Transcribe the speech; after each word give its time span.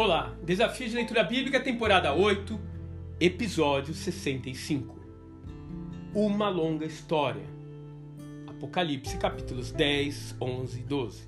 Olá, 0.00 0.32
Desafio 0.44 0.88
de 0.88 0.94
Leitura 0.94 1.24
Bíblica, 1.24 1.58
temporada 1.58 2.14
8, 2.14 2.56
episódio 3.18 3.92
65. 3.92 4.96
Uma 6.14 6.48
longa 6.48 6.86
história. 6.86 7.42
Apocalipse, 8.46 9.16
capítulos 9.16 9.72
10, 9.72 10.36
11 10.40 10.78
e 10.78 10.82
12. 10.84 11.22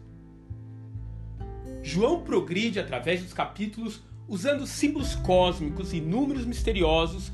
João 1.82 2.22
progride 2.22 2.78
através 2.78 3.20
dos 3.24 3.32
capítulos 3.32 4.04
usando 4.28 4.64
símbolos 4.68 5.16
cósmicos 5.16 5.92
e 5.92 6.00
números 6.00 6.46
misteriosos 6.46 7.32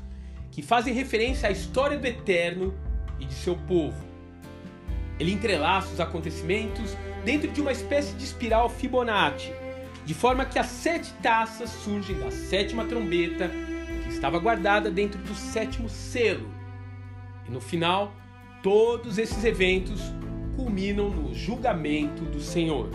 que 0.49 0.63
fazem 0.63 0.91
referência 0.91 1.49
à 1.49 1.51
história 1.51 1.99
do 1.99 2.07
Eterno 2.07 2.73
e 3.19 3.25
de 3.25 3.33
seu 3.35 3.55
povo. 3.55 4.03
Ele 5.19 5.33
entrelaça 5.33 5.93
os 5.93 5.99
acontecimentos 5.99 6.97
dentro 7.23 7.51
de 7.51 7.61
uma 7.61 7.71
espécie 7.71 8.15
de 8.15 8.23
espiral 8.23 8.71
Fibonacci 8.71 9.53
de 10.07 10.13
forma 10.13 10.45
que 10.45 10.57
as 10.57 10.67
sete 10.67 11.11
taças 11.21 11.69
surgem 11.69 12.17
da 12.17 12.31
sétima 12.31 12.85
trombeta 12.85 13.51
que 14.03 14.07
estava 14.07 14.39
guardada 14.39 14.89
dentro 14.89 15.21
do 15.21 15.35
sétimo 15.35 15.89
selo. 15.89 16.49
E 17.45 17.51
no 17.51 17.59
final, 17.59 18.13
todos 18.63 19.17
esses 19.17 19.43
eventos 19.43 19.99
culminam 20.55 21.09
no 21.09 21.35
julgamento 21.35 22.23
do 22.23 22.39
Senhor. 22.39 22.89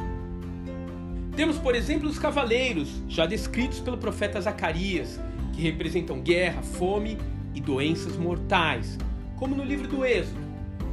Temos, 1.37 1.59
por 1.59 1.75
exemplo, 1.75 2.09
os 2.09 2.19
cavaleiros, 2.19 2.89
já 3.07 3.27
descritos 3.27 3.79
pelo 3.79 3.99
profeta 3.99 4.41
Zacarias, 4.41 5.21
que 5.53 5.61
representam 5.61 6.19
guerra, 6.19 6.63
fome 6.63 7.19
e 7.55 7.61
doenças 7.61 8.17
mortais, 8.17 8.97
como 9.37 9.55
no 9.55 9.65
livro 9.65 9.87
do 9.87 10.03
Êxodo. 10.03 10.41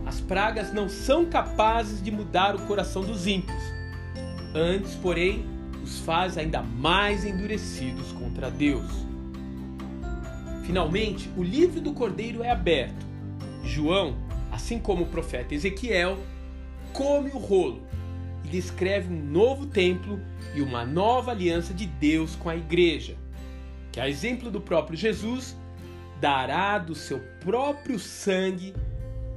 As 0.05 0.19
pragas 0.19 0.73
não 0.73 0.89
são 0.89 1.23
capazes 1.23 2.03
de 2.03 2.11
mudar 2.11 2.57
o 2.57 2.65
coração 2.65 3.03
dos 3.03 3.25
ímpios. 3.25 3.63
Antes, 4.53 4.95
porém, 4.95 5.58
os 5.83 5.99
faz 5.99 6.37
ainda 6.37 6.61
mais 6.61 7.25
endurecidos 7.25 8.11
contra 8.11 8.49
Deus. 8.49 8.91
Finalmente, 10.65 11.29
o 11.35 11.43
livro 11.43 11.81
do 11.81 11.93
Cordeiro 11.93 12.43
é 12.43 12.51
aberto. 12.51 13.05
João, 13.63 14.15
assim 14.51 14.79
como 14.79 15.03
o 15.03 15.07
profeta 15.07 15.53
Ezequiel, 15.53 16.17
come 16.93 17.31
o 17.31 17.37
rolo 17.37 17.81
e 18.43 18.47
descreve 18.47 19.13
um 19.13 19.23
novo 19.23 19.65
templo 19.65 20.19
e 20.53 20.61
uma 20.61 20.85
nova 20.85 21.31
aliança 21.31 21.73
de 21.73 21.85
Deus 21.85 22.35
com 22.35 22.49
a 22.49 22.55
igreja, 22.55 23.15
que, 23.91 23.99
a 23.99 24.07
exemplo 24.07 24.51
do 24.51 24.61
próprio 24.61 24.97
Jesus, 24.97 25.57
dará 26.19 26.77
do 26.77 26.95
seu 26.95 27.19
próprio 27.39 27.97
sangue 27.97 28.73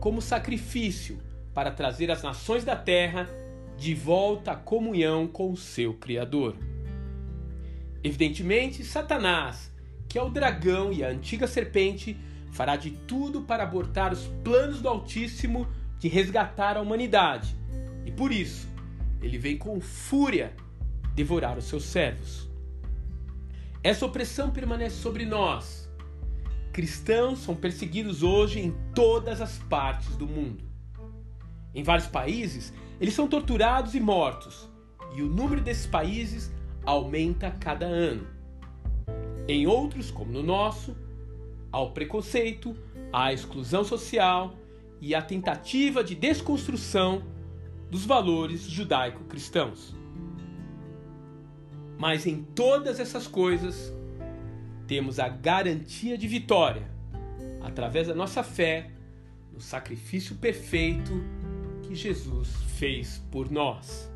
como 0.01 0.21
sacrifício 0.21 1.19
para 1.55 1.71
trazer 1.71 2.11
as 2.11 2.23
nações 2.23 2.65
da 2.65 2.75
terra 2.75 3.29
de 3.77 3.95
volta 3.95 4.53
à 4.53 4.57
comunhão 4.57 5.27
com 5.27 5.51
o 5.51 5.57
seu 5.57 5.95
Criador. 5.95 6.57
Evidentemente, 8.05 8.85
Satanás, 8.85 9.73
que 10.09 10.19
é 10.19 10.23
o 10.23 10.29
dragão 10.29 10.93
e 10.93 11.05
a 11.05 11.09
antiga 11.09 11.47
serpente, 11.47 12.17
fará 12.51 12.77
de 12.77 12.91
tudo 12.91 13.43
para 13.43 13.63
abortar 13.63 14.13
os 14.13 14.27
planos 14.45 14.81
do 14.81 14.89
Altíssimo 14.89 15.67
de 15.99 16.09
resgatar 16.09 16.77
a 16.77 16.81
humanidade. 16.81 17.57
E 18.05 18.11
por 18.11 18.33
isso, 18.33 18.69
ele 19.23 19.39
vem 19.39 19.57
com 19.57 19.81
fúria 19.81 20.53
devorar 21.15 21.57
os 21.57 21.65
seus 21.65 21.85
servos. 21.85 22.49
Essa 23.83 24.07
opressão 24.07 24.51
permanece 24.51 24.97
sobre 24.97 25.25
nós. 25.25 25.89
Cristãos 26.73 27.41
são 27.41 27.55
perseguidos 27.55 28.23
hoje 28.23 28.61
em 28.61 28.75
todas 28.95 29.41
as 29.41 29.59
partes 29.59 30.17
do 30.17 30.27
mundo. 30.27 30.72
Em 31.75 31.83
vários 31.83 32.07
países, 32.07 32.73
eles 33.01 33.15
são 33.15 33.27
torturados 33.27 33.95
e 33.95 34.01
mortos, 34.01 34.69
e 35.15 35.23
o 35.23 35.27
número 35.27 35.61
desses 35.61 35.87
países 35.87 36.53
aumenta 36.85 37.51
cada 37.51 37.87
ano. 37.87 38.27
Em 39.49 39.67
outros, 39.67 40.11
como 40.11 40.33
no 40.33 40.43
nosso, 40.43 40.97
há 41.71 41.81
o 41.81 41.91
preconceito, 41.91 42.77
a 43.13 43.33
exclusão 43.33 43.85
social 43.85 44.55
e 45.01 45.15
a 45.15 45.23
tentativa 45.23 46.05
de 46.05 46.15
desconstrução 46.15 47.23
dos 47.91 48.05
valores 48.05 48.63
judaico-cristãos. 48.63 49.95
Mas 51.99 52.27
em 52.27 52.43
todas 52.43 53.01
essas 53.01 53.27
coisas, 53.27 53.93
temos 54.87 55.19
a 55.19 55.29
garantia 55.29 56.17
de 56.19 56.29
vitória 56.29 56.91
através 57.61 58.09
da 58.09 58.15
nossa 58.15 58.43
fé 58.43 58.91
no 59.53 59.61
sacrifício 59.61 60.37
perfeito 60.37 61.13
que 61.93 61.95
Jesus 61.95 62.49
fez 62.79 63.23
por 63.31 63.51
nós. 63.51 64.11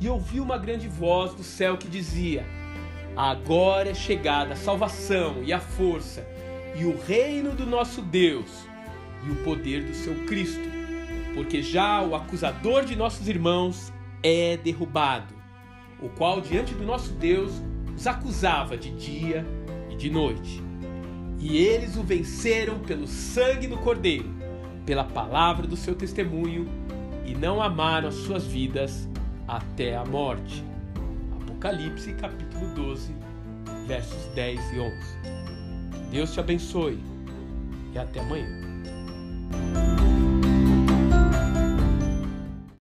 E 0.00 0.08
ouvi 0.08 0.38
uma 0.38 0.56
grande 0.56 0.86
voz 0.86 1.34
do 1.34 1.42
céu 1.42 1.76
que 1.76 1.88
dizia: 1.88 2.46
Agora 3.16 3.90
é 3.90 3.94
chegada 3.94 4.52
a 4.52 4.56
salvação 4.56 5.42
e 5.42 5.52
a 5.52 5.58
força, 5.58 6.24
e 6.76 6.84
o 6.84 6.96
reino 6.96 7.52
do 7.52 7.66
nosso 7.66 8.02
Deus, 8.02 8.68
e 9.26 9.30
o 9.32 9.36
poder 9.42 9.82
do 9.82 9.94
seu 9.94 10.14
Cristo, 10.26 10.68
porque 11.34 11.60
já 11.60 12.00
o 12.02 12.14
acusador 12.14 12.84
de 12.84 12.94
nossos 12.94 13.26
irmãos 13.26 13.92
é 14.22 14.56
derrubado, 14.56 15.34
o 16.00 16.08
qual 16.10 16.40
diante 16.40 16.72
do 16.72 16.84
nosso 16.84 17.12
Deus 17.14 17.50
os 17.96 18.06
acusava 18.06 18.76
de 18.76 18.90
dia 18.92 19.44
e 19.90 19.96
de 19.96 20.08
noite. 20.08 20.62
E 21.40 21.56
eles 21.56 21.96
o 21.96 22.02
venceram 22.04 22.78
pelo 22.78 23.08
sangue 23.08 23.66
do 23.66 23.76
Cordeiro 23.78 24.35
pela 24.86 25.04
palavra 25.04 25.66
do 25.66 25.76
seu 25.76 25.94
testemunho 25.94 26.66
e 27.26 27.34
não 27.34 27.60
amaram 27.60 28.08
as 28.08 28.14
suas 28.14 28.46
vidas 28.46 29.08
até 29.46 29.96
a 29.96 30.04
morte. 30.04 30.64
Apocalipse 31.42 32.14
capítulo 32.14 32.72
12, 32.74 33.12
versos 33.86 34.26
10 34.34 34.72
e 34.72 34.80
11. 34.80 34.96
Deus 36.10 36.32
te 36.32 36.40
abençoe 36.40 37.00
e 37.92 37.98
até 37.98 38.20
amanhã. 38.20 38.65